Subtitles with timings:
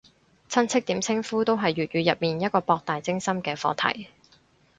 [0.49, 4.09] 親戚點稱呼都係粵語入面一個博大精深嘅課題